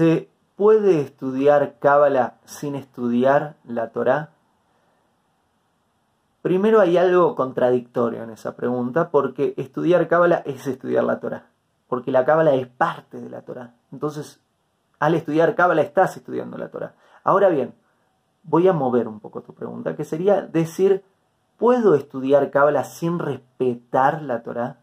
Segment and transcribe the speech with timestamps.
[0.00, 4.30] ¿Se puede estudiar Cábala sin estudiar la Torá?
[6.40, 11.48] Primero hay algo contradictorio en esa pregunta, porque estudiar Cábala es estudiar la Torá,
[11.86, 13.74] porque la Cábala es parte de la Torá.
[13.92, 14.40] Entonces,
[15.00, 16.94] al estudiar Cábala estás estudiando la Torá.
[17.22, 17.74] Ahora bien,
[18.42, 21.04] voy a mover un poco tu pregunta, que sería decir,
[21.58, 24.78] ¿puedo estudiar Cábala sin respetar la Torá?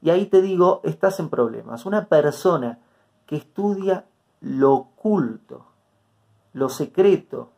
[0.00, 1.84] Y ahí te digo, estás en problemas.
[1.84, 2.78] Una persona
[3.26, 4.06] que estudia
[4.40, 5.66] lo oculto,
[6.52, 7.50] lo secreto,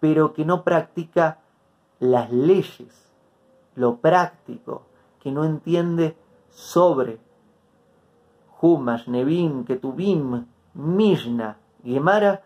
[0.00, 1.38] pero que no practica
[1.98, 3.10] las leyes,
[3.74, 4.82] lo práctico,
[5.20, 6.16] que no entiende
[6.50, 7.18] sobre
[8.60, 12.42] Humash, Nevim, Ketubim, Mishnah, Gemara,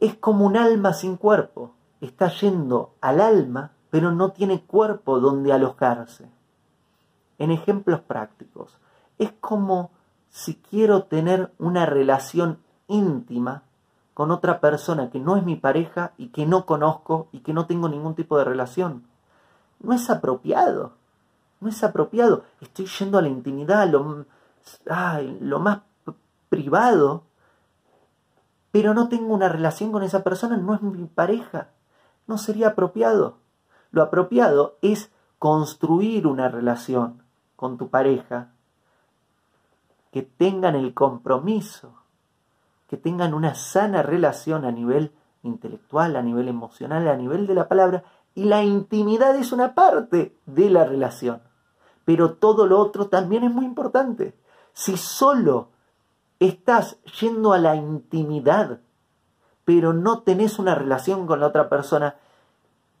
[0.00, 1.72] es como un alma sin cuerpo.
[2.00, 6.28] Está yendo al alma, pero no tiene cuerpo donde alojarse.
[7.38, 8.78] En ejemplos prácticos,
[9.18, 9.90] es como
[10.28, 13.62] si quiero tener una relación íntima
[14.14, 17.66] con otra persona que no es mi pareja y que no conozco y que no
[17.66, 19.04] tengo ningún tipo de relación.
[19.80, 20.92] No es apropiado.
[21.60, 22.44] No es apropiado.
[22.60, 24.26] Estoy yendo a la intimidad, lo,
[25.40, 25.80] lo más
[26.48, 27.24] privado,
[28.70, 31.68] pero no tengo una relación con esa persona, no es mi pareja.
[32.26, 33.38] No sería apropiado.
[33.90, 37.22] Lo apropiado es construir una relación
[37.56, 38.48] con tu pareja
[40.10, 42.03] que tengan el compromiso
[42.88, 47.68] que tengan una sana relación a nivel intelectual, a nivel emocional, a nivel de la
[47.68, 48.04] palabra,
[48.34, 51.42] y la intimidad es una parte de la relación.
[52.04, 54.34] Pero todo lo otro también es muy importante.
[54.72, 55.68] Si solo
[56.40, 58.80] estás yendo a la intimidad,
[59.64, 62.16] pero no tenés una relación con la otra persona,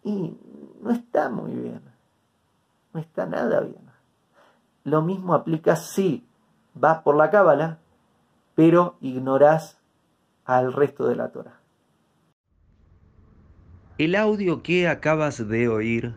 [0.02, 0.36] y
[0.80, 1.82] no está muy bien.
[2.92, 3.90] No está nada bien.
[4.84, 6.26] Lo mismo aplica si
[6.74, 7.78] vas por la cábala
[8.54, 9.78] pero ignorás
[10.44, 11.60] al resto de la Torah.
[13.98, 16.14] El audio que acabas de oír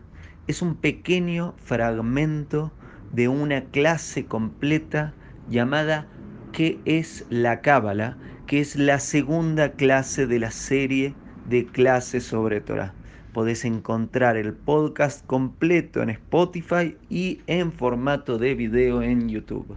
[0.48, 2.72] es un pequeño fragmento
[3.12, 5.14] de una clase completa
[5.48, 6.06] llamada
[6.52, 8.16] ¿Qué es la Cábala?
[8.48, 11.14] que es la segunda clase de la serie
[11.48, 12.94] de clases sobre Torah.
[13.34, 19.76] Podés encontrar el podcast completo en Spotify y en formato de video en YouTube.